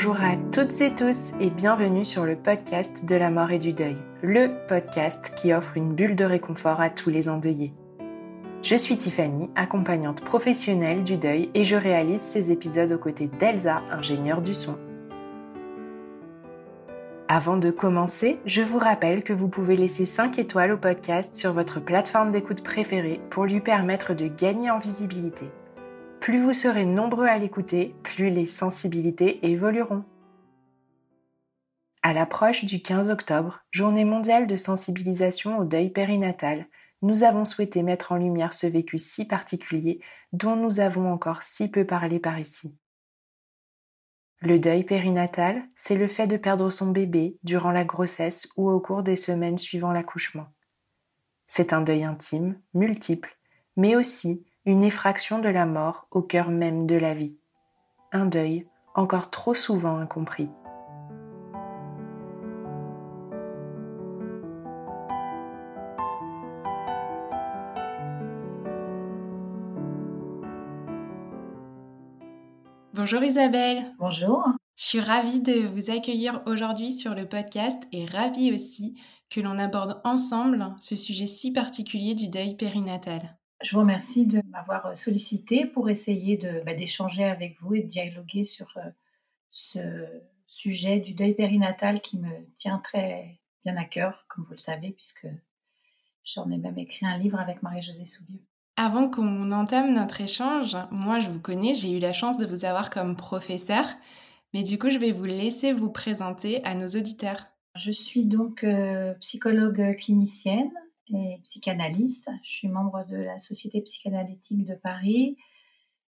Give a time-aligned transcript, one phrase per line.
[0.00, 3.72] Bonjour à toutes et tous et bienvenue sur le podcast de la mort et du
[3.72, 7.72] deuil, le podcast qui offre une bulle de réconfort à tous les endeuillés.
[8.62, 13.82] Je suis Tiffany, accompagnante professionnelle du deuil et je réalise ces épisodes aux côtés d'Elsa,
[13.90, 14.78] ingénieure du son.
[17.26, 21.52] Avant de commencer, je vous rappelle que vous pouvez laisser 5 étoiles au podcast sur
[21.52, 25.46] votre plateforme d'écoute préférée pour lui permettre de gagner en visibilité.
[26.20, 30.04] Plus vous serez nombreux à l'écouter, plus les sensibilités évolueront.
[32.02, 36.66] À l'approche du 15 octobre, journée mondiale de sensibilisation au deuil périnatal,
[37.02, 40.00] nous avons souhaité mettre en lumière ce vécu si particulier
[40.32, 42.74] dont nous avons encore si peu parlé par ici.
[44.40, 48.80] Le deuil périnatal, c'est le fait de perdre son bébé durant la grossesse ou au
[48.80, 50.46] cours des semaines suivant l'accouchement.
[51.46, 53.36] C'est un deuil intime, multiple,
[53.76, 57.34] mais aussi une effraction de la mort au cœur même de la vie.
[58.12, 60.50] Un deuil encore trop souvent incompris.
[72.92, 73.94] Bonjour Isabelle.
[73.98, 74.44] Bonjour.
[74.76, 79.58] Je suis ravie de vous accueillir aujourd'hui sur le podcast et ravie aussi que l'on
[79.58, 83.37] aborde ensemble ce sujet si particulier du deuil périnatal.
[83.60, 87.82] Je vous remercie de m'avoir euh, sollicité pour essayer de, bah, d'échanger avec vous et
[87.82, 88.88] de dialoguer sur euh,
[89.48, 89.80] ce
[90.46, 94.90] sujet du deuil périnatal qui me tient très bien à cœur, comme vous le savez,
[94.90, 95.26] puisque
[96.24, 98.40] j'en ai même écrit un livre avec Marie-Josée Soubieux.
[98.76, 102.64] Avant qu'on entame notre échange, moi je vous connais, j'ai eu la chance de vous
[102.64, 103.84] avoir comme professeur,
[104.54, 107.46] mais du coup je vais vous laisser vous présenter à nos auditeurs.
[107.74, 110.70] Je suis donc euh, psychologue clinicienne,
[111.14, 112.30] et psychanalyste.
[112.42, 115.36] Je suis membre de la Société psychanalytique de Paris.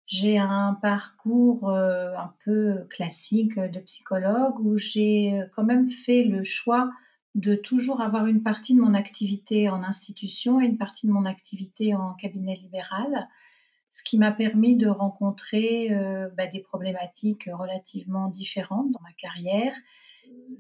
[0.06, 6.44] J'ai un parcours euh, un peu classique de psychologue où j'ai quand même fait le
[6.44, 6.90] choix
[7.36, 11.26] de toujours avoir une partie de mon activité en institution et une partie de mon
[11.26, 13.28] activité en cabinet libéral,
[13.90, 19.74] ce qui m'a permis de rencontrer euh, bah, des problématiques relativement différentes dans ma carrière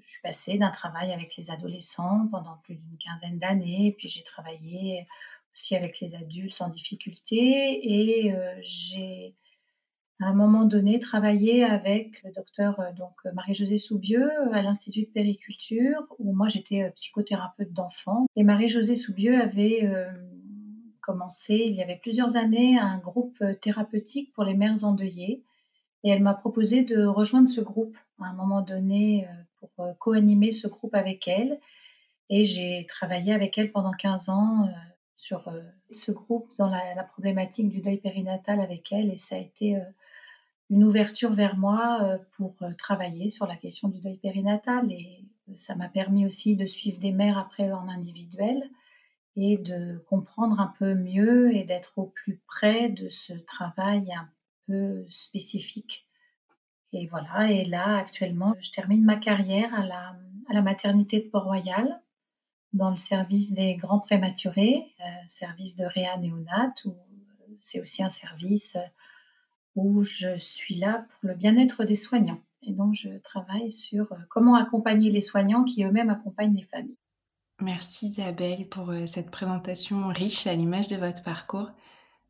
[0.02, 4.24] je suis passée d'un travail avec les adolescents pendant plus d'une quinzaine d'années, puis j'ai
[4.24, 5.06] travaillé
[5.54, 9.36] aussi avec les adultes en difficulté et euh, j'ai
[10.20, 16.02] à un moment donné travaillé avec le docteur euh, Marie-Josée Soubieux à l'Institut de périculture
[16.18, 18.26] où moi j'étais euh, psychothérapeute d'enfants.
[18.36, 19.90] Et Marie-Josée Soubieux avait
[21.02, 25.44] commencé il y avait plusieurs années un groupe thérapeutique pour les mères endeuillées.
[26.06, 27.96] Et elle m'a proposé de rejoindre ce groupe.
[28.20, 29.28] À un moment donné
[29.76, 31.60] pour euh, co-animer ce groupe avec elle.
[32.30, 34.72] Et j'ai travaillé avec elle pendant 15 ans euh,
[35.16, 39.12] sur euh, ce groupe dans la, problématique du deuil périnatal avec elle.
[39.12, 39.78] Et ça a été
[40.70, 44.92] une ouverture vers moi pour travailler sur la question du deuil périnatal.
[44.92, 45.20] Et
[45.56, 48.70] ça m'a permis aussi de suivre des mères après en individuel
[49.36, 54.30] et de comprendre un peu mieux et d'être au plus près de ce travail un
[54.68, 56.08] peu spécifique
[56.94, 62.00] et voilà, et là, actuellement, je termine ma carrière à la, maternité de Port-Royal,
[62.74, 68.04] dans le service des grands prématurés, euh, service de réa néonat, où euh, c'est aussi
[68.04, 68.78] un service
[69.76, 72.40] où je suis là pour le bien-être des soignants.
[72.62, 76.98] Et donc, je travaille sur euh, comment accompagner les soignants qui eux-mêmes accompagnent les familles.
[77.60, 81.72] Merci Isabelle pour cette présentation riche à l'image de votre parcours.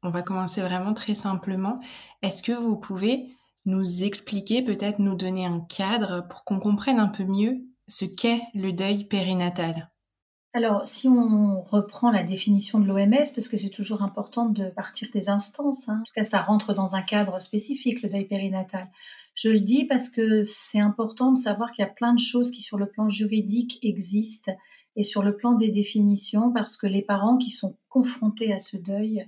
[0.01, 1.79] On va commencer vraiment très simplement.
[2.21, 3.29] Est-ce que vous pouvez
[3.65, 8.41] nous expliquer, peut-être nous donner un cadre pour qu'on comprenne un peu mieux ce qu'est
[8.53, 9.89] le deuil périnatal
[10.55, 15.07] alors, si on reprend la définition de l'OMS, parce que c'est toujours important de partir
[15.11, 18.87] des instances, hein, en tout cas ça rentre dans un cadre spécifique, le deuil périnatal.
[19.33, 22.51] Je le dis parce que c'est important de savoir qu'il y a plein de choses
[22.51, 24.51] qui, sur le plan juridique, existent
[24.95, 28.77] et sur le plan des définitions, parce que les parents qui sont confrontés à ce
[28.77, 29.25] deuil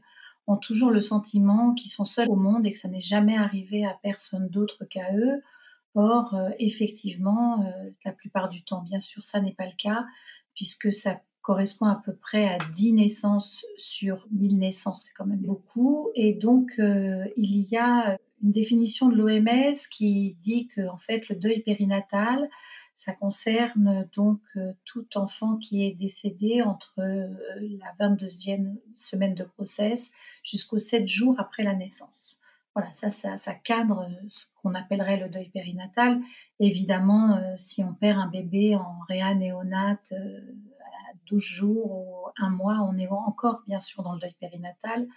[0.47, 3.85] ont toujours le sentiment qu'ils sont seuls au monde et que ça n'est jamais arrivé
[3.85, 5.41] à personne d'autre qu'à eux.
[5.95, 10.05] Or, euh, effectivement, euh, la plupart du temps, bien sûr, ça n'est pas le cas,
[10.53, 15.41] puisque ça correspond à peu près à 10 naissances sur 1000 naissances, c'est quand même
[15.41, 16.09] beaucoup.
[16.15, 21.29] Et donc, euh, il y a une définition de l'OMS qui dit que, en fait,
[21.29, 22.49] le deuil périnatal,
[22.95, 27.27] ça concerne donc euh, tout enfant qui est décédé entre euh,
[27.59, 30.13] la 22e semaine de grossesse
[30.43, 32.39] jusqu'aux 7 jours après la naissance.
[32.73, 36.21] Voilà, ça, ça, cadre ce qu'on appellerait le deuil périnatal.
[36.59, 42.49] Évidemment, euh, si on perd un bébé en réa néonate à 12 jours ou un
[42.49, 45.07] mois, on est encore bien sûr dans le deuil périnatal,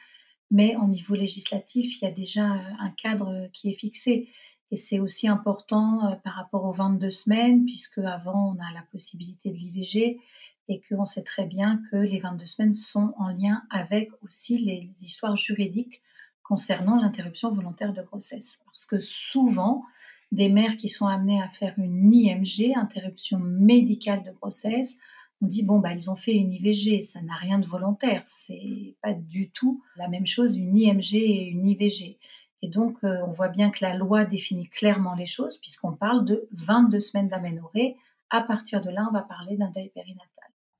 [0.50, 4.28] mais au niveau législatif, il y a déjà un cadre qui est fixé.
[4.70, 8.82] Et c'est aussi important euh, par rapport aux 22 semaines, puisque avant on a la
[8.92, 10.20] possibilité de l'IVG
[10.68, 14.90] et qu'on sait très bien que les 22 semaines sont en lien avec aussi les
[15.02, 16.02] histoires juridiques
[16.42, 18.58] concernant l'interruption volontaire de grossesse.
[18.66, 19.84] Parce que souvent,
[20.32, 24.98] des mères qui sont amenées à faire une IMG, interruption médicale de grossesse,
[25.40, 28.96] on dit bon bah ils ont fait une IVG, ça n'a rien de volontaire, c'est
[29.02, 32.18] pas du tout la même chose une IMG et une IVG.
[32.62, 36.24] Et donc, euh, on voit bien que la loi définit clairement les choses, puisqu'on parle
[36.24, 37.96] de 22 semaines d'aménorrhée.
[38.30, 40.28] À partir de là, on va parler d'un deuil périnatal.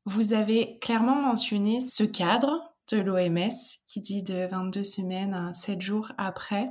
[0.05, 3.51] Vous avez clairement mentionné ce cadre de l'OMS
[3.87, 6.71] qui dit de 22 semaines à 7 jours après.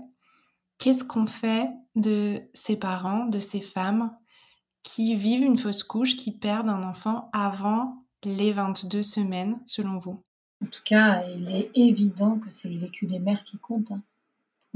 [0.78, 4.16] Qu'est-ce qu'on fait de ces parents, de ces femmes
[4.84, 10.22] qui vivent une fausse couche, qui perdent un enfant avant les 22 semaines, selon vous?
[10.64, 13.92] En tout cas, il est évident que c'est le vécu des mères qui compte.
[13.92, 14.02] Hein.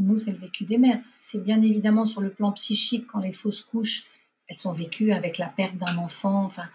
[0.01, 1.01] Nous, c'est le vécu des mères.
[1.17, 4.05] C'est bien évidemment sur le plan psychique, quand les fausses couches,
[4.47, 6.43] elles sont vécues avec la perte d'un enfant.
[6.43, 6.65] Enfin,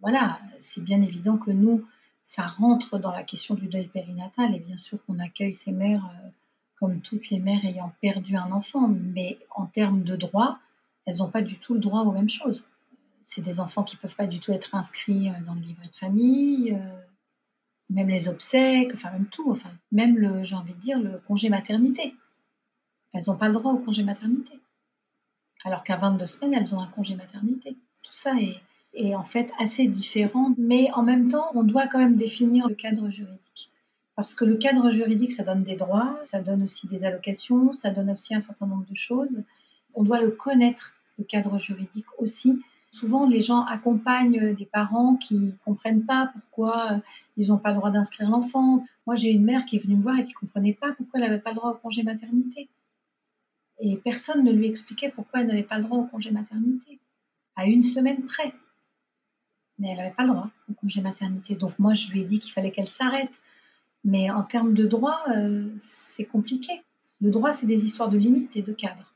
[0.00, 1.84] voilà, c'est bien évident que nous,
[2.22, 4.54] ça rentre dans la question du deuil périnatal.
[4.54, 6.28] Et bien sûr qu'on accueille ces mères euh,
[6.78, 8.88] comme toutes les mères ayant perdu un enfant.
[8.88, 10.58] Mais en termes de droit,
[11.06, 12.66] elles n'ont pas du tout le droit aux mêmes choses.
[13.22, 15.86] C'est des enfants qui ne peuvent pas du tout être inscrits euh, dans le livret
[15.86, 17.00] de famille, euh,
[17.90, 21.48] même les obsèques, enfin même tout, enfin même le, j'ai envie de dire, le congé
[21.48, 22.14] maternité.
[23.12, 24.58] Elles n'ont pas le droit au congé maternité.
[25.64, 27.76] Alors qu'à 22 semaines, elles ont un congé maternité.
[28.02, 28.32] Tout ça
[28.94, 32.74] est, en fait assez différent, mais en même temps, on doit quand même définir le
[32.74, 33.70] cadre juridique.
[34.16, 37.90] Parce que le cadre juridique, ça donne des droits, ça donne aussi des allocations, ça
[37.90, 39.42] donne aussi un certain nombre de choses.
[39.94, 42.60] On doit le connaître, le cadre juridique aussi.
[42.90, 47.00] Souvent, les gens accompagnent des parents qui ne comprennent pas pourquoi
[47.38, 48.84] ils n'ont pas le droit d'inscrire l'enfant.
[49.06, 51.18] Moi, j'ai une mère qui est venue me voir et qui ne comprenait pas pourquoi
[51.18, 52.68] elle n'avait pas le droit au congé maternité.
[53.84, 57.00] Et personne ne lui expliquait pourquoi elle n'avait pas le droit au congé maternité,
[57.56, 58.54] à une semaine près.
[59.78, 61.56] Mais elle n'avait pas le droit au congé maternité.
[61.56, 63.32] Donc moi, je lui ai dit qu'il fallait qu'elle s'arrête.
[64.04, 66.80] Mais en termes de droit, euh, c'est compliqué.
[67.20, 69.12] Le droit, c'est des histoires de limites et de cadres.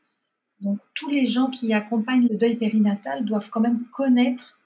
[0.61, 4.59] Donc tous les gens qui accompagnent le deuil périnatal doivent quand même connaître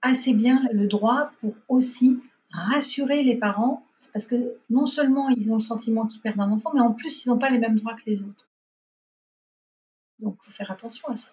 [0.00, 2.18] assez bien le droit pour aussi
[2.50, 6.70] rassurer les parents, parce que non seulement ils ont le sentiment qu'ils perdent un enfant,
[6.74, 8.48] mais en plus ils n'ont pas les mêmes droits que les autres.
[10.22, 11.30] Donc, il faut faire attention à ça.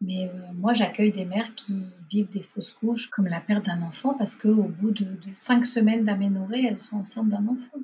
[0.00, 1.74] Mais euh, moi, j'accueille des mères qui
[2.10, 6.04] vivent des fausses couches comme la perte d'un enfant parce qu'au bout de, cinq semaines
[6.04, 7.78] d'aménorrhée, elles sont enceintes d'un enfant.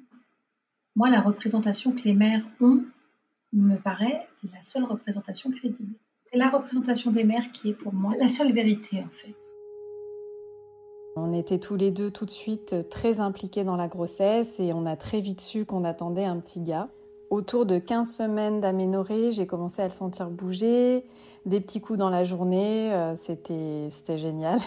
[0.95, 2.85] Moi, la représentation que les mères ont
[3.53, 5.95] me paraît la seule représentation crédible.
[6.25, 9.35] C'est la représentation des mères qui est pour moi la seule vérité en fait.
[11.17, 14.87] On était tous les deux tout de suite très impliqués dans la grossesse et on
[14.87, 16.89] a très vite su qu'on attendait un petit gars.
[17.31, 21.05] Autour de 15 semaines d'aménorrhée, j'ai commencé à le sentir bouger,
[21.47, 24.59] des petits coups dans la journée, euh, c'était, génial.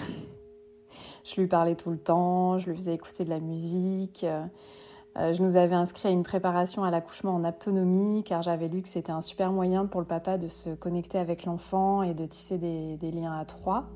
[1.23, 4.23] je lui parlais tout le temps, je lui faisais écouter de la musique.
[4.23, 8.83] Euh, je nous avais inscrit à une préparation à l'accouchement en autonomie car j'avais lu
[8.83, 12.25] que c'était un super moyen pour le papa de se connecter avec l'enfant et de
[12.25, 13.89] tisser des, des liens à trois.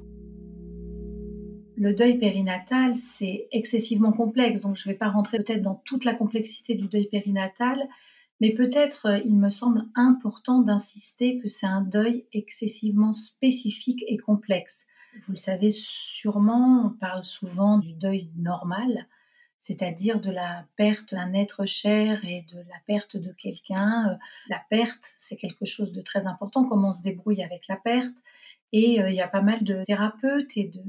[1.76, 6.06] Le deuil périnatal, c'est excessivement complexe, donc je ne vais pas rentrer peut-être dans toute
[6.06, 7.88] la complexité du deuil périnatal,
[8.42, 14.18] mais peut-être euh, il me semble important d'insister que c'est un deuil excessivement spécifique et
[14.18, 14.88] complexe.
[15.26, 19.08] Vous le savez sûrement, on parle souvent du deuil normal,
[19.60, 24.10] c'est-à-dire de la perte d'un être cher et de la perte de quelqu'un.
[24.10, 24.16] Euh,
[24.50, 28.16] la perte, c'est quelque chose de très important, comment on se débrouille avec la perte.
[28.74, 30.82] Et euh, il y a pas mal de thérapeutes et de,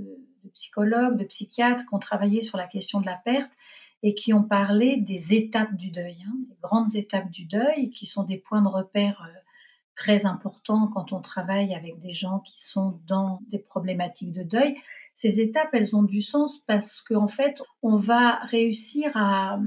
[0.45, 3.53] de psychologues, de psychiatres qui ont travaillé sur la question de la perte
[4.03, 8.07] et qui ont parlé des étapes du deuil, hein, des grandes étapes du deuil, qui
[8.07, 9.39] sont des points de repère euh,
[9.95, 14.77] très important quand on travaille avec des gens qui sont dans des problématiques de deuil.
[15.15, 19.61] Ces étapes, elles ont du sens parce qu'en fait, on va réussir à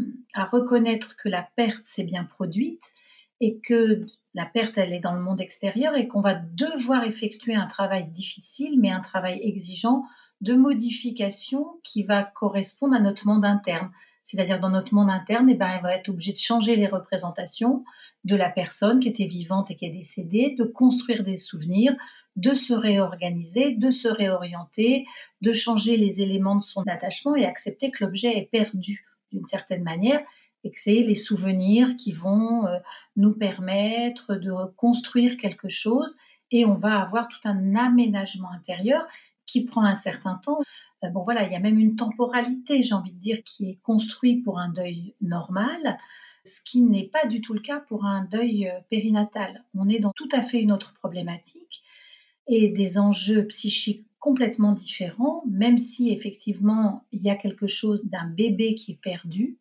[0.48, 2.96] reconnaître que la perte s'est bien produite
[3.40, 7.56] et que la perte, elle est dans le monde extérieur et qu'on va devoir effectuer
[7.56, 10.04] un travail difficile, mais un travail exigeant
[10.42, 13.92] de modification qui va correspondre à notre monde interne.
[14.26, 17.86] C'est-à-dire dans notre monde interne, eh ben, elle va être obligée de changer les représentations
[18.24, 21.96] de la personne qui était vivante et qui est décédée, de construire des souvenirs,
[22.36, 25.06] de se réorganiser, de se réorienter,
[25.42, 29.84] de changer les éléments de son attachement et accepter que l'objet est perdu d'une certaine
[29.84, 30.22] manière
[30.64, 32.80] et que c'est les souvenirs qui vont euh,
[33.16, 36.18] nous permettre de reconstruire quelque chose
[36.50, 39.06] et on va avoir tout un aménagement intérieur
[39.46, 40.62] qui prend un certain temps.
[41.06, 43.80] Euh, bon voilà, il y a même une temporalité, j'ai envie de dire, qui est
[43.84, 45.98] construite pour un deuil normal,
[46.44, 49.64] ce qui n'est pas du tout le cas pour un deuil euh, périnatal.
[49.74, 51.84] On est dans tout à fait une autre problématique
[52.48, 58.28] et des enjeux psychiques complètement différents, même si effectivement il y a quelque chose d'un
[58.28, 59.58] bébé qui est perdu,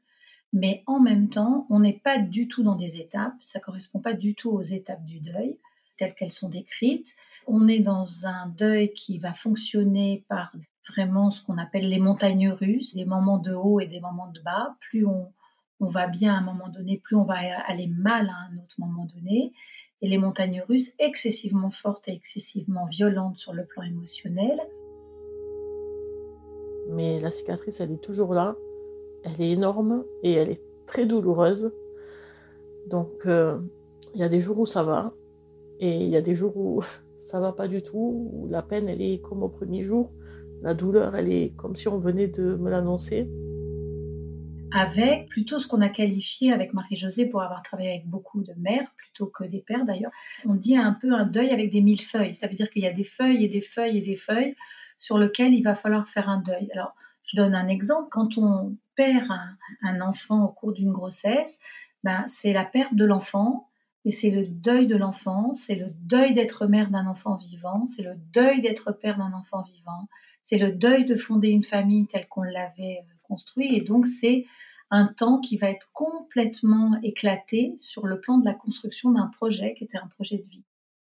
[0.53, 4.13] mais en même temps, on n'est pas du tout dans des étapes, ça correspond pas
[4.13, 5.59] du tout aux étapes du deuil
[5.97, 7.15] telles qu'elles sont décrites.
[7.47, 10.55] On est dans un deuil qui va fonctionner par
[10.89, 14.41] vraiment ce qu'on appelle les montagnes russes, des moments de haut et des moments de
[14.41, 14.77] bas.
[14.81, 15.33] Plus on,
[15.81, 17.35] va bien à un moment donné, plus on va
[17.67, 19.53] aller mal à un autre moment donné.
[20.01, 24.59] Et les montagnes russes excessivement fortes et excessivement violentes sur le plan émotionnel.
[26.91, 28.57] Mais la cicatrice, elle est toujours là.
[29.25, 31.73] Elle est énorme et elle est très douloureuse.
[32.89, 33.59] Donc, euh,
[34.15, 35.13] il y a des jours où ça va
[35.81, 36.83] et il y a des jours où
[37.21, 40.11] ça va pas du tout, où la peine, elle est comme au premier jour.
[40.65, 43.29] La douleur, elle est comme si on venait de me l'annoncer.
[44.73, 48.91] Avec plutôt ce qu'on a qualifié avec Marie-Josée pour avoir travaillé avec beaucoup de mères,
[48.97, 50.11] plutôt que des pères d'ailleurs,
[50.47, 52.35] on dit un peu un deuil avec des mille feuilles.
[52.35, 54.57] Ça veut dire qu'il y a des feuilles et des feuilles et des feuilles
[54.97, 56.71] sur lesquelles il va falloir faire un deuil.
[56.73, 56.95] Alors,
[57.25, 58.09] je donne un exemple.
[58.11, 59.29] Quand on perd
[59.83, 61.61] un, enfant au cours d'une grossesse,
[62.05, 63.69] ben, c'est la perte de l'enfant,
[64.07, 68.03] et c'est le deuil de l'enfant, c'est le deuil d'être mère d'un enfant vivant, c'est
[68.03, 70.09] le deuil d'être père d'un enfant vivant,
[70.45, 73.75] c'est le deuil de fonder une famille telle qu'on l'avait euh, construit.
[73.75, 74.47] Et donc, c'est
[74.91, 79.75] un temps qui va être complètement éclaté sur le plan de la construction d'un projet
[79.75, 80.63] qui était un projet de vie.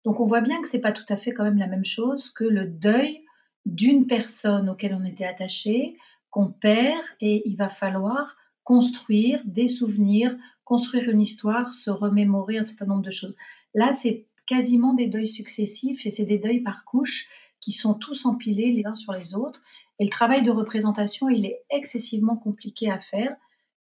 [0.05, 2.31] Donc, on voit bien que c'est pas tout à fait quand même la même chose
[2.31, 3.21] que le deuil
[3.65, 5.97] d'une personne auquel on était attaché,
[6.29, 12.63] qu'on perd, et il va falloir construire des souvenirs, construire une histoire, se remémorer un
[12.63, 13.35] certain nombre de choses.
[13.73, 18.25] Là, c'est quasiment des deuils successifs et c'est des deuils par couches qui sont tous
[18.25, 19.61] empilés les uns sur les autres.
[19.99, 23.35] Et le travail de représentation, il est excessivement compliqué à faire,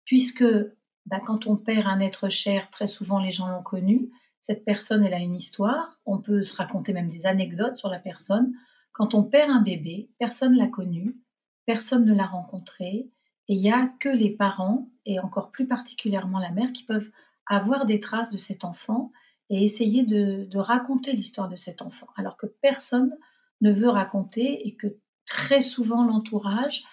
[0.05, 0.45] puisque
[1.05, 4.09] bah, quand on perd un être cher, très souvent les gens l'ont connu,
[4.41, 7.99] cette personne, elle a une histoire, on peut se raconter même des anecdotes sur la
[7.99, 8.53] personne.
[8.93, 11.17] Quand on perd un bébé, personne l'a connu,
[11.65, 13.11] personne ne l'a rencontré,
[13.47, 17.11] et il n'y a que les parents, et encore plus particulièrement la mère, qui peuvent
[17.45, 19.11] avoir des traces de cet enfant
[19.49, 23.15] et essayer de raconter l'histoire de cet enfant, alors que personne
[23.61, 24.87] ne veut raconter et que
[25.25, 26.83] très souvent l'entourage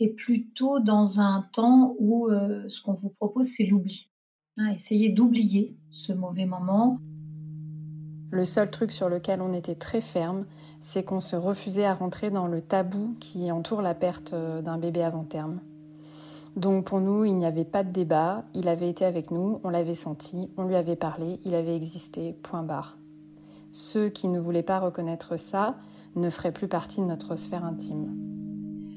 [0.00, 4.10] est plutôt dans un temps où euh, ce qu'on vous propose, c'est l'oubli.
[4.56, 6.98] Hein, essayez d'oublier ce mauvais moment.
[8.30, 10.46] Le seul truc sur lequel on était très ferme,
[10.80, 14.78] c'est qu'on se refusait à rentrer dans le tabou qui entoure la perte euh, d'un
[14.78, 15.60] bébé avant terme.
[16.56, 19.70] Donc pour nous, il n'y avait pas de débat, il avait été avec nous, on
[19.70, 22.98] l'avait senti, on lui avait parlé, il avait existé, point barre.
[23.72, 25.76] Ceux qui ne voulaient pas reconnaître ça,
[26.16, 28.16] ne ferait plus partie de notre sphère intime.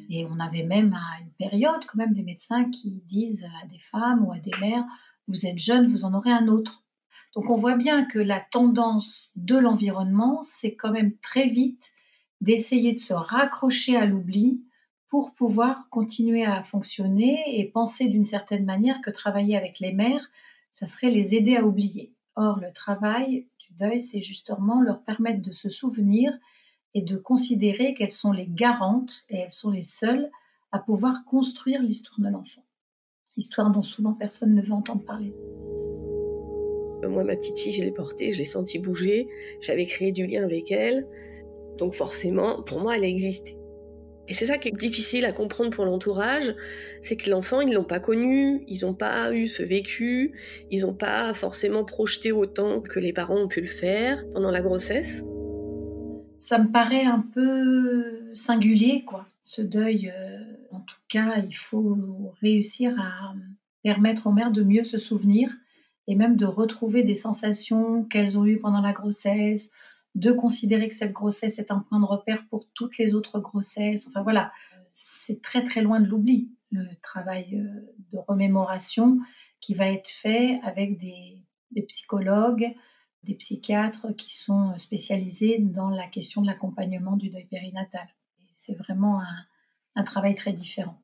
[0.10, 3.80] Et on avait même à une période quand même des médecins qui disent à des
[3.80, 4.86] femmes ou à des mères,
[5.28, 6.84] vous êtes jeune, vous en aurez un autre.
[7.36, 11.94] Donc on voit bien que la tendance de l'environnement, c'est quand même très vite
[12.42, 14.64] d'essayer de se raccrocher à l'oubli
[15.08, 20.30] pour pouvoir continuer à fonctionner et penser d'une certaine manière que travailler avec les mères,
[20.72, 22.14] ça serait les aider à oublier.
[22.36, 26.34] Or, le travail du deuil, c'est justement leur permettre de se souvenir
[26.94, 30.30] et de considérer qu'elles sont les garantes et elles sont les seules
[30.72, 32.64] à pouvoir construire l'histoire de l'enfant.
[33.38, 35.34] Histoire dont souvent personne ne veut entendre parler.
[37.04, 39.28] Euh, moi, ma petite fille, je l'ai portée, je l'ai sentie bouger,
[39.62, 41.08] j'avais créé du lien avec elle,
[41.78, 43.58] donc forcément, pour moi, elle a existé.
[44.30, 46.56] Et c'est ça qui est difficile à comprendre pour l'entourage,
[47.02, 50.34] c'est que l'enfant, ils l'ont pas connu, ils n'ont pas eu ce vécu,
[50.72, 54.62] ils n'ont pas forcément projeté autant que les parents ont pu le faire pendant la
[54.62, 55.24] grossesse
[56.44, 59.26] ça me paraît un peu singulier, quoi.
[59.42, 63.34] Ce deuil, euh, en tout cas, il faut réussir à
[63.82, 65.50] permettre aux mères de mieux se souvenir
[66.08, 69.72] et même de retrouver des sensations qu'elles ont eues pendant la grossesse,
[70.16, 74.06] de considérer que cette grossesse est un point de repère pour toutes les autres grossesses.
[74.10, 74.52] Enfin voilà,
[74.92, 79.20] c'est très très loin de l'oubli, le travail euh, de remémoration
[79.62, 81.42] qui va être fait avec des,
[81.88, 82.76] psychologues,
[83.24, 88.08] des psychiatres qui sont spécialisés dans la question de l'accompagnement du deuil périnatal.
[88.54, 89.22] C'est vraiment
[89.96, 91.02] un, travail très différent.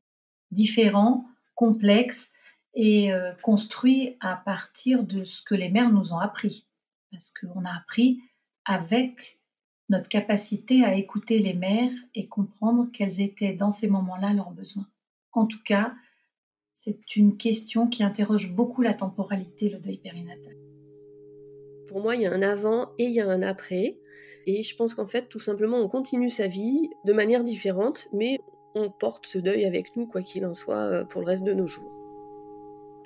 [0.50, 2.32] Différent, complexe
[2.74, 6.66] et euh, construit à partir de ce que les mères nous ont appris.
[7.10, 8.20] Parce qu'on a appris
[8.64, 9.40] avec
[9.88, 14.86] notre capacité à écouter les mères et comprendre quels étaient dans ces moments-là leurs besoins.
[15.32, 15.94] En tout cas,
[16.74, 20.69] c'est une question qui interroge beaucoup la temporalité, le deuil périnatal.
[21.90, 23.98] Pour moi, il y a un avant et il y a un après.
[24.46, 28.38] Et je pense qu'en fait, tout simplement, on continue sa vie de manière différente, mais
[28.76, 31.52] on porte ce deuil avec nous, quoi qu'il en soit, euh, pour le reste de
[31.52, 31.90] nos jours.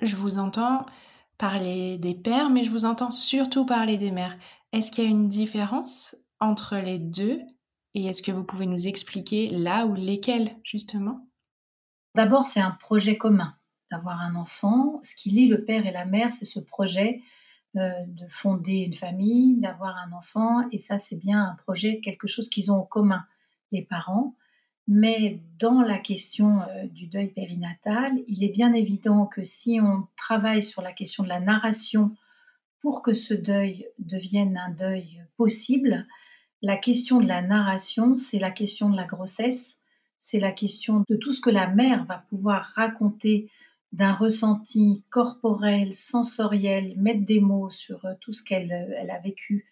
[0.03, 0.85] Je vous entends
[1.39, 4.37] parler des pères, mais je vous entends surtout parler des mères.
[4.71, 7.41] Est-ce qu'il y a une différence entre les deux
[7.95, 11.27] et est-ce que vous pouvez nous expliquer là ou lesquels justement?
[12.13, 13.55] D'abord, c'est un projet commun
[13.89, 14.99] d'avoir un enfant.
[15.01, 17.21] Ce qui lie le père et la mère, c'est ce projet
[17.75, 20.67] de fonder une famille, d'avoir un enfant.
[20.71, 23.25] Et ça, c'est bien un projet, quelque chose qu'ils ont en commun,
[23.71, 24.35] les parents.
[24.87, 30.07] Mais dans la question euh, du deuil périnatal, il est bien évident que si on
[30.15, 32.15] travaille sur la question de la narration
[32.81, 36.05] pour que ce deuil devienne un deuil possible,
[36.61, 39.79] la question de la narration, c'est la question de la grossesse,
[40.19, 43.49] c'est la question de tout ce que la mère va pouvoir raconter
[43.95, 49.65] d'un ressenti corporel, sensoriel, mettre des mots sur euh, tout ce qu'elle euh, a vécu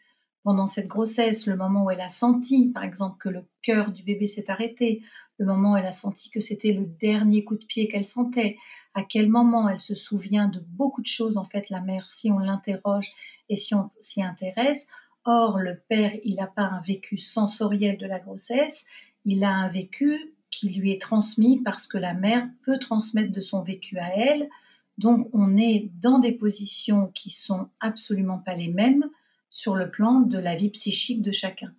[0.43, 4.03] pendant cette grossesse, le moment où elle a senti, par exemple, que le cœur du
[4.03, 5.01] bébé s'est arrêté,
[5.39, 8.57] le moment où elle a senti que c'était le dernier coup de pied qu'elle sentait,
[8.93, 12.31] à quel moment elle se souvient de beaucoup de choses, en fait, la mère, si
[12.31, 13.11] on l'interroge
[13.49, 14.87] et si on s'y intéresse.
[15.25, 18.85] Or, le père, il n'a pas un vécu sensoriel de la grossesse,
[19.25, 23.41] il a un vécu qui lui est transmis parce que la mère peut transmettre de
[23.41, 24.49] son vécu à elle.
[24.97, 29.05] Donc, on est dans des positions qui sont absolument pas les mêmes
[29.49, 31.73] sur le plan de la vie psychique de chacun.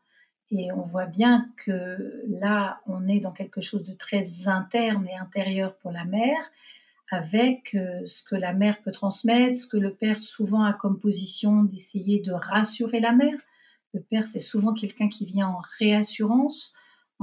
[0.51, 5.17] Et on voit bien que là, on est dans quelque chose de très interne et
[5.17, 6.39] intérieur pour la mère,
[7.11, 10.99] avec euh, ce que la mère peut transmettre, ce que le père souvent a comme
[10.99, 13.39] position d'essayer de rassurer la mère.
[13.93, 16.75] Le père, c'est souvent quelqu'un qui vient en réassurance,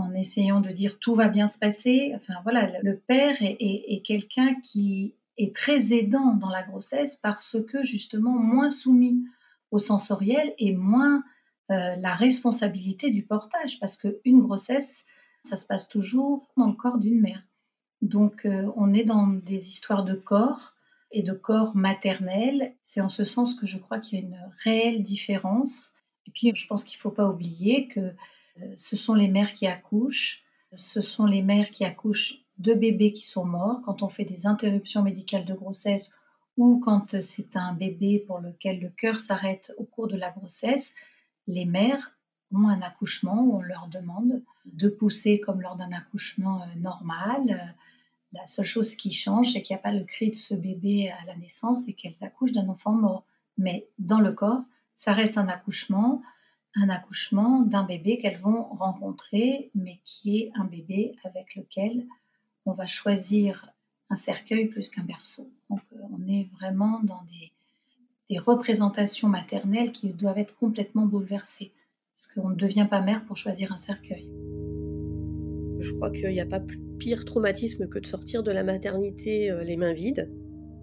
[0.01, 2.13] en essayant de dire tout va bien se passer.
[2.15, 7.83] Enfin voilà, le père est, quelqu'un qui est très aidant dans la grossesse parce que
[7.83, 9.23] justement moins soumis
[9.71, 11.23] au sensoriel et moins
[11.71, 15.05] euh, la responsabilité du portage, parce qu'une grossesse,
[15.43, 17.43] ça se passe toujours dans le corps d'une mère.
[18.01, 20.73] Donc euh, on est dans des histoires de corps
[21.11, 22.73] et de corps maternel.
[22.83, 25.93] C'est en ce sens que je crois qu'il y a une réelle différence.
[26.27, 28.13] Et puis je pense qu'il ne faut pas oublier que
[28.75, 33.25] ce sont les mères qui accouchent, ce sont les mères qui accouchent de bébés qui
[33.25, 33.81] sont morts.
[33.83, 36.11] Quand on fait des interruptions médicales de grossesse
[36.57, 40.95] ou quand c'est un bébé pour lequel le cœur s'arrête au cours de la grossesse,
[41.47, 42.11] les mères
[42.53, 47.75] ont un accouchement où on leur demande de pousser comme lors d'un accouchement euh, normal
[48.33, 51.09] la seule chose qui change, c'est qu'il n'y a pas le cri de ce bébé
[51.09, 53.25] à la naissance et qu'elles accouchent d'un enfant mort.
[53.57, 54.61] Mais dans le corps,
[54.95, 56.21] ça reste un accouchement,
[56.75, 62.05] un accouchement d'un bébé qu'elles vont rencontrer, mais qui est un bébé avec lequel
[62.65, 63.71] on va choisir
[64.09, 65.49] un cercueil plus qu'un berceau.
[65.69, 67.51] Donc euh, on est vraiment dans des,
[68.39, 71.73] représentations maternelles qui doivent être complètement bouleversées,
[72.15, 74.25] parce qu'on ne devient pas mère pour choisir un cercueil.
[75.81, 76.61] Je crois qu'il n'y a pas
[76.97, 80.31] pire traumatisme que de sortir de la maternité euh, les mains vides.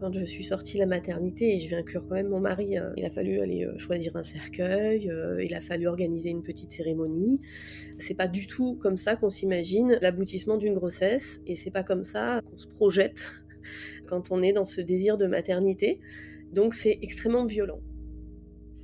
[0.01, 2.79] Quand je suis sortie de la maternité et je viens inclure quand même mon mari,
[2.79, 5.11] euh, il a fallu aller euh, choisir un cercueil,
[5.43, 7.41] il a fallu organiser une petite cérémonie.
[7.99, 12.05] C'est pas du tout comme ça qu'on s'imagine l'aboutissement d'une grossesse et c'est pas comme
[12.05, 13.33] ça qu'on se projette
[14.07, 15.99] quand on est dans ce désir de maternité.
[16.53, 17.81] Donc c'est extrêmement violent.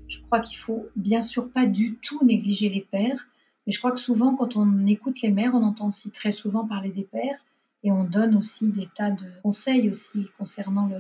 [0.09, 3.29] Je crois qu'il faut bien sûr pas du tout négliger les pères
[3.67, 6.67] mais je crois que souvent, quand on écoute les mères, on entend aussi très souvent
[6.67, 7.39] parler des pères
[7.85, 10.91] et on donne aussi des tas de conseils aussi concernant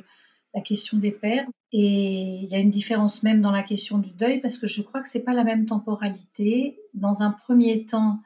[0.54, 1.46] la question des pères.
[1.72, 4.82] Et il y a une différence même dans la question du deuil parce que je
[4.82, 6.78] crois que c'est pas la même temporalité.
[6.92, 8.20] Dans un premier temps,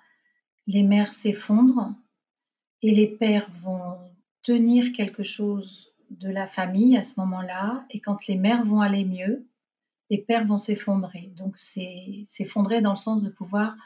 [0.67, 1.95] les mères s'effondrent
[2.83, 3.97] et les pères vont
[4.43, 7.87] tenir quelque chose de la famille à ce moment-là.
[7.91, 9.47] Et quand les mères vont aller mieux,
[10.11, 11.31] les pères vont s'effondrer.
[11.37, 13.77] Donc c'est s'effondrer dans le sens de pouvoir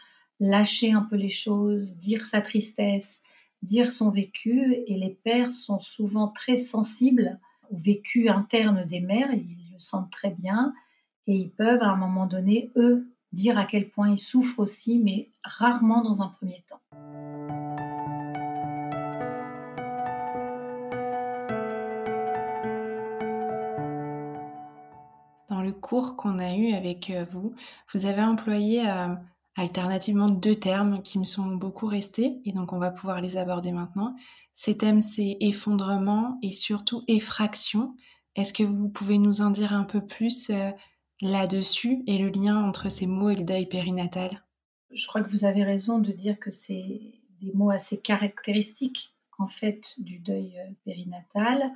[0.40, 3.22] lâcher un peu les choses, dire sa tristesse,
[3.62, 4.74] dire son vécu.
[4.86, 7.38] Et les pères sont souvent très sensibles
[7.70, 9.32] au vécu interne des mères.
[9.32, 10.74] Ils le sentent très bien
[11.26, 14.98] et ils peuvent à un moment donné, eux, dire à quel point ils souffrent aussi,
[14.98, 16.80] mais rarement dans un premier temps.
[25.48, 27.54] Dans le cours qu'on a eu avec euh, vous,
[27.92, 29.14] vous avez employé euh,
[29.56, 33.72] alternativement deux termes qui me sont beaucoup restés et donc on va pouvoir les aborder
[33.72, 34.16] maintenant.
[34.54, 37.96] Ces thèmes, c'est effondrement et surtout effraction.
[38.36, 40.70] Est-ce que vous pouvez nous en dire un peu plus euh,
[41.20, 44.42] là-dessus et le lien entre ces mots et le deuil périnatal?
[44.90, 49.48] Je crois que vous avez raison de dire que c'est des mots assez caractéristiques en
[49.48, 51.72] fait du deuil euh, périnatal,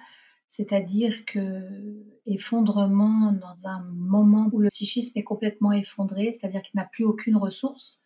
[0.48, 6.84] c'est-à-dire que effondrement dans un moment où le psychisme est complètement effondré, c'est-à-dire qu'il n'a
[6.84, 8.00] plus aucune ressource.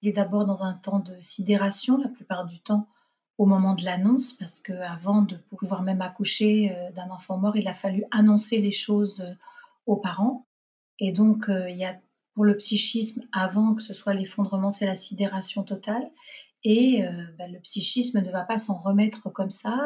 [0.00, 2.88] Il est d'abord dans un temps de sidération la plupart du temps
[3.38, 7.66] au moment de l'annonce, parce qu'avant de pouvoir même accoucher euh, d'un enfant mort, il
[7.66, 9.32] a fallu annoncer les choses euh,
[9.86, 10.46] aux parents.
[10.98, 11.98] Et donc, euh, il y a
[12.34, 16.10] pour le psychisme, avant que ce soit l'effondrement, c'est la sidération totale.
[16.64, 17.02] Et
[17.38, 19.76] bah, le psychisme ne va pas s'en remettre comme ça.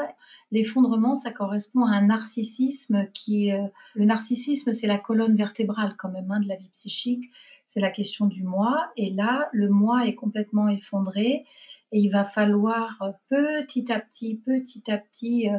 [0.51, 3.51] L'effondrement, ça correspond à un narcissisme qui...
[3.95, 7.25] le narcissisme, c'est la colonne vertébrale quand même hein, de la vie psychique.
[7.67, 8.91] C'est la question du moi.
[8.97, 11.47] Et là, le moi est complètement effondré
[11.93, 15.59] et il va falloir euh, petit à petit, petit à petit, euh,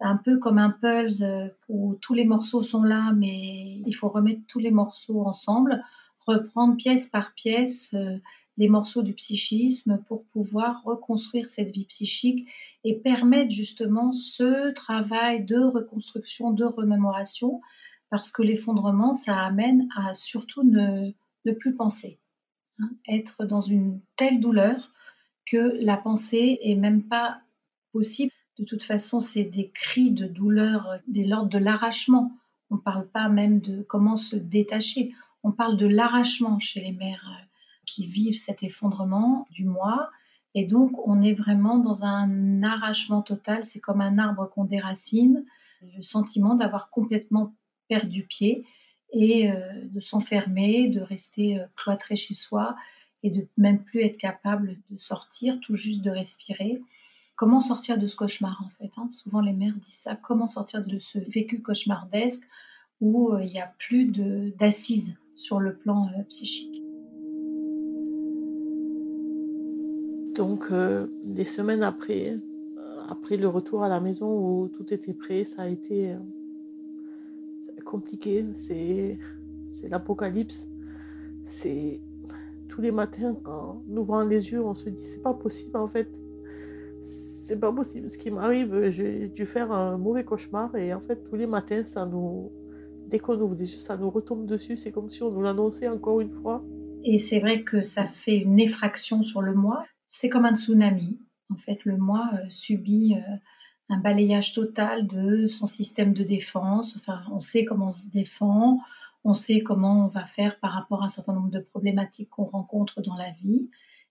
[0.00, 4.08] un peu comme un puzzle euh, où tous les morceaux sont là, mais il faut
[4.08, 5.82] remettre tous les morceaux ensemble,
[6.26, 7.94] reprendre pièce par pièce
[8.56, 12.48] les morceaux du psychisme pour pouvoir reconstruire cette vie psychique
[12.84, 17.60] et permettre justement ce travail de reconstruction, de remémoration,
[18.10, 21.12] parce que l'effondrement, ça amène à surtout ne,
[21.58, 22.18] plus penser,
[22.78, 24.92] hein, être dans une telle douleur
[25.46, 27.40] que la pensée est même pas
[27.92, 28.32] possible.
[28.58, 32.32] De toute façon, c'est des cris de douleur, dès l'ordre de l'arrachement.
[32.70, 35.12] On ne parle pas même de comment se détacher.
[35.42, 37.45] On parle de l'arrachement chez les mères euh,
[37.86, 40.10] qui vivent cet effondrement du moi.
[40.54, 43.64] Et donc, on est vraiment dans un arrachement total.
[43.64, 45.44] C'est comme un arbre qu'on déracine.
[45.96, 47.54] Le sentiment d'avoir complètement
[47.88, 48.64] perdu pied
[49.12, 52.76] et euh, de s'enfermer, de rester euh, cloîtré chez soi
[53.22, 56.82] et de même plus être capable de sortir, tout juste de respirer.
[57.34, 59.08] Comment sortir de ce cauchemar en fait hein?
[59.10, 60.16] Souvent les mères disent ça.
[60.16, 62.48] Comment sortir de ce vécu cauchemardesque
[63.00, 64.06] où euh, il n'y a plus
[64.58, 66.85] d'assises sur le plan psychique?
[70.36, 72.38] Donc euh, des semaines après,
[73.08, 76.14] après le retour à la maison où tout était prêt, ça a été
[77.84, 78.44] compliqué.
[78.54, 79.18] C'est
[79.88, 80.68] l'apocalypse.
[81.44, 82.00] C'est
[82.68, 83.36] tous les matins,
[83.86, 86.10] nous ouvrant les yeux, on se dit c'est pas possible en fait.
[87.00, 88.10] C'est pas possible.
[88.10, 91.84] Ce qui m'arrive, j'ai dû faire un mauvais cauchemar et en fait, tous les matins,
[91.84, 92.50] ça nous.
[93.06, 94.76] Dès qu'on ouvre les yeux, ça nous retombe dessus.
[94.76, 96.64] C'est comme si on nous l'annonçait encore une fois.
[97.04, 99.84] Et c'est vrai que ça fait une effraction sur le moi.
[100.08, 101.20] C'est comme un tsunami.
[101.52, 103.36] En fait, le moi euh, subit euh,
[103.88, 106.96] un balayage total de son système de défense.
[106.96, 108.80] Enfin, on sait comment on se défend,
[109.24, 112.44] on sait comment on va faire par rapport à un certain nombre de problématiques qu'on
[112.44, 113.70] rencontre dans la vie.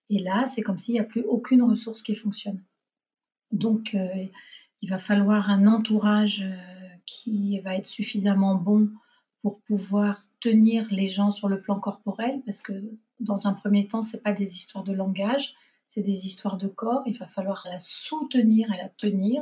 [0.10, 2.62] Et là, c'est comme s'il n'y a plus aucune ressource qui fonctionne.
[3.51, 4.25] Donc, euh,
[4.81, 6.45] il va falloir un entourage
[7.05, 8.89] qui va être suffisamment bon
[9.41, 12.73] pour pouvoir tenir les gens sur le plan corporel, parce que
[13.19, 15.55] dans un premier temps, ce n'est pas des histoires de langage,
[15.95, 17.03] c'est des histoires de corps.
[17.05, 19.41] Il va falloir la soutenir et la tenir.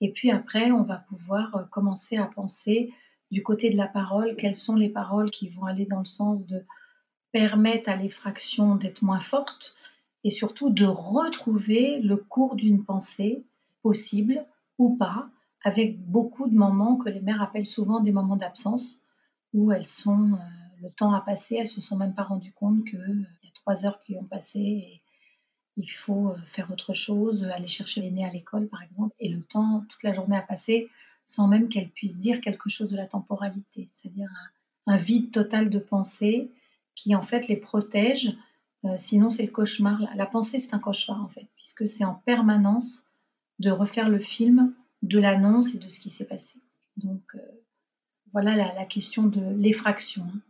[0.00, 2.94] Et puis après, on va pouvoir euh, commencer à penser
[3.32, 6.46] du côté de la parole, quelles sont les paroles qui vont aller dans le sens
[6.46, 6.64] de
[7.32, 9.74] permettre à l'effraction d'être moins forte
[10.22, 13.44] et surtout de retrouver le cours d'une pensée
[13.82, 14.44] possible
[14.78, 15.28] ou pas,
[15.64, 19.00] avec beaucoup de moments que les mères appellent souvent des moments d'absence,
[19.54, 22.84] où elles sont, euh, le temps a passé, elles se sont même pas rendues compte
[22.84, 24.99] qu'il euh, y a trois heures qui ont passé et
[25.76, 29.42] il faut euh, faire autre chose, aller chercher l'aîné à l'école par exemple, et le
[29.42, 30.88] temps, toute la journée a passé,
[31.26, 34.28] sans même qu'elle puisse dire quelque chose de la temporalité, c'est-à-dire
[34.86, 36.50] un, vide total de pensée
[36.96, 38.36] qui en fait les protège.
[38.84, 40.00] Euh, sinon, c'est le cauchemar.
[40.16, 43.04] La, pensée, c'est un cauchemar en fait, puisque c'est en permanence
[43.60, 46.58] de refaire le film de l'annonce et de ce qui s'est passé.
[46.96, 47.38] Donc euh,
[48.32, 50.24] voilà la, question de l'effraction.
[50.24, 50.40] Hein.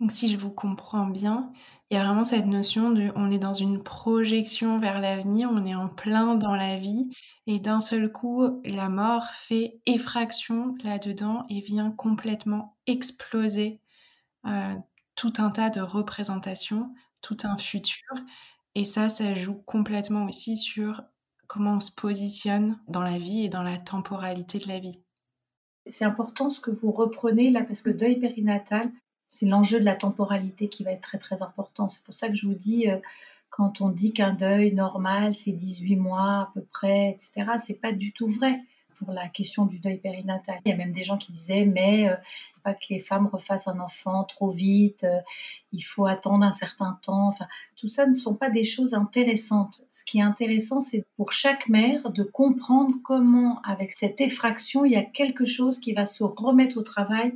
[0.00, 1.52] Donc si je vous comprends bien,
[1.90, 5.64] il y a vraiment cette notion de on est dans une projection vers l'avenir, on
[5.64, 7.10] est en plein dans la vie
[7.46, 13.80] et d'un seul coup, la mort fait effraction là-dedans et vient complètement exploser
[14.46, 14.74] euh,
[15.14, 18.14] tout un tas de représentations, tout un futur.
[18.74, 21.02] Et ça, ça joue complètement aussi sur
[21.46, 25.00] comment on se positionne dans la vie et dans la temporalité de la vie.
[25.86, 28.90] C'est important ce que vous reprenez là, parce que deuil périnatal,
[29.34, 31.88] c'est l'enjeu de la temporalité qui va être très très important.
[31.88, 32.98] C'est pour ça que je vous dis, euh,
[33.50, 37.90] quand on dit qu'un deuil normal, c'est 18 mois à peu près, etc., c'est pas
[37.90, 38.60] du tout vrai
[39.00, 40.60] pour la question du deuil périnatal.
[40.64, 42.14] Il y a même des gens qui disaient, mais euh,
[42.62, 45.18] pas que les femmes refassent un enfant trop vite, euh,
[45.72, 47.26] il faut attendre un certain temps.
[47.26, 49.82] Enfin, tout ça ne sont pas des choses intéressantes.
[49.90, 54.92] Ce qui est intéressant, c'est pour chaque mère de comprendre comment, avec cette effraction, il
[54.92, 57.34] y a quelque chose qui va se remettre au travail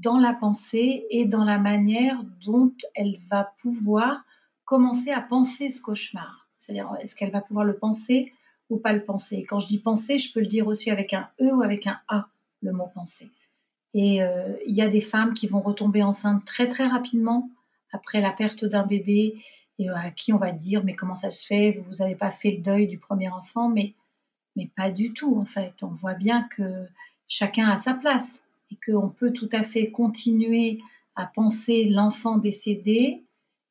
[0.00, 4.22] dans la pensée et dans la manière dont elle va pouvoir
[4.64, 6.48] commencer à penser ce cauchemar.
[6.56, 8.32] C'est-à-dire, est-ce qu'elle va pouvoir le penser
[8.70, 9.44] ou pas le penser?
[9.48, 11.98] Quand je dis penser, je peux le dire aussi avec un E ou avec un
[12.08, 12.28] A,
[12.62, 13.30] le mot penser.
[13.94, 17.50] Et euh, il y a des femmes qui vont retomber enceintes très très rapidement
[17.92, 19.42] après la perte d'un bébé
[19.78, 21.82] et à qui on va dire mais comment ça se fait?
[21.86, 23.68] Vous n'avez pas fait le deuil du premier enfant?
[23.68, 23.94] Mais
[24.56, 26.86] mais pas du tout en fait on voit bien que
[27.28, 30.80] chacun a sa place et qu'on peut tout à fait continuer
[31.14, 33.22] à penser l'enfant décédé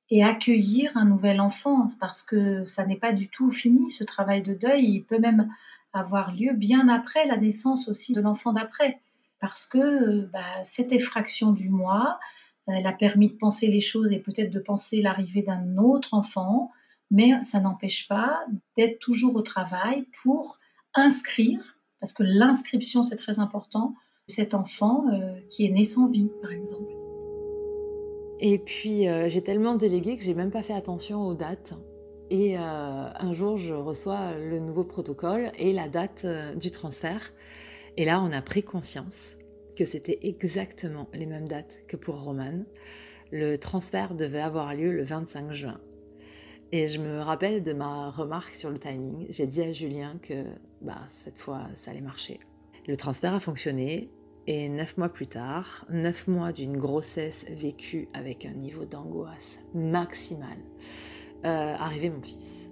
[0.09, 4.43] et accueillir un nouvel enfant parce que ça n'est pas du tout fini ce travail
[4.43, 4.85] de deuil.
[4.85, 5.49] Il peut même
[5.93, 8.99] avoir lieu bien après la naissance aussi de l'enfant d'après
[9.39, 12.19] parce que bah, cette effraction du moi,
[12.67, 16.71] elle a permis de penser les choses et peut-être de penser l'arrivée d'un autre enfant,
[17.09, 18.45] mais ça n'empêche pas
[18.77, 20.59] d'être toujours au travail pour
[20.93, 23.95] inscrire, parce que l'inscription c'est très important,
[24.31, 26.91] cet enfant euh, qui est né sans vie par exemple.
[28.39, 31.73] Et puis euh, j'ai tellement délégué que j'ai même pas fait attention aux dates.
[32.29, 37.33] Et euh, un jour, je reçois le nouveau protocole et la date du transfert.
[37.97, 39.35] Et là, on a pris conscience
[39.77, 42.63] que c'était exactement les mêmes dates que pour Roman.
[43.31, 45.79] Le transfert devait avoir lieu le 25 juin.
[46.71, 49.25] Et je me rappelle de ma remarque sur le timing.
[49.29, 50.45] J'ai dit à Julien que
[50.81, 52.39] bah, cette fois, ça allait marcher.
[52.87, 54.09] Le transfert a fonctionné.
[54.47, 60.57] Et neuf mois plus tard, neuf mois d'une grossesse vécue avec un niveau d'angoisse maximal,
[61.45, 62.67] euh, arrivait mon fils.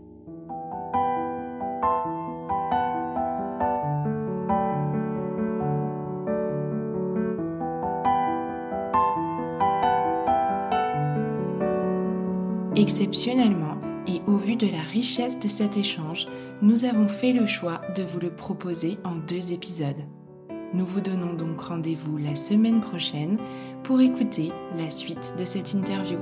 [12.76, 13.78] Exceptionnellement,
[14.08, 16.28] et au vu de la richesse de cet échange,
[16.62, 20.04] nous avons fait le choix de vous le proposer en deux épisodes.
[20.72, 23.40] Nous vous donnons donc rendez-vous la semaine prochaine
[23.84, 26.20] pour écouter la suite de cette interview.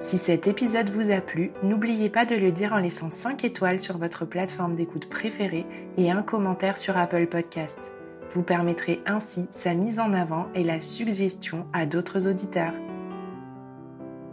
[0.00, 3.80] Si cet épisode vous a plu, n'oubliez pas de le dire en laissant 5 étoiles
[3.80, 5.64] sur votre plateforme d'écoute préférée
[5.96, 7.90] et un commentaire sur Apple Podcast.
[8.34, 12.74] Vous permettrez ainsi sa mise en avant et la suggestion à d'autres auditeurs.